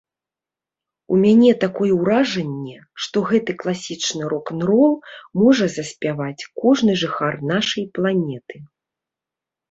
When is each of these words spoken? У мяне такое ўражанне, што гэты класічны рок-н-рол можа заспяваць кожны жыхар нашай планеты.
У 1.15 1.17
мяне 1.23 1.49
такое 1.63 1.89
ўражанне, 1.97 2.77
што 3.05 3.17
гэты 3.31 3.55
класічны 3.63 4.23
рок-н-рол 4.33 4.95
можа 5.41 5.67
заспяваць 5.75 6.47
кожны 6.63 6.95
жыхар 7.03 7.37
нашай 7.51 7.85
планеты. 7.99 8.55